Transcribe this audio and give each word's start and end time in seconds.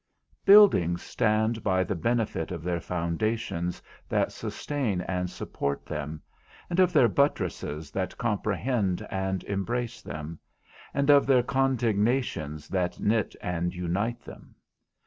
_Buildings 0.45 1.03
stand 1.03 1.61
by 1.61 1.83
the 1.83 1.93
benefit 1.93 2.51
of 2.51 2.63
their 2.63 2.79
foundations 2.79 3.83
that 4.09 4.31
sustain 4.31 5.01
and 5.01 5.29
support 5.29 5.85
them, 5.85 6.23
and 6.71 6.79
of 6.79 6.91
their 6.91 7.07
buttresses 7.07 7.91
that 7.91 8.17
comprehend 8.17 9.05
and 9.11 9.43
embrace 9.43 10.01
them, 10.01 10.39
and 10.91 11.11
of 11.11 11.27
their 11.27 11.43
contignations 11.43 12.67
that 12.69 12.99
knit 12.99 13.35
and 13.43 13.75
unite 13.75 14.21
them. 14.21 14.55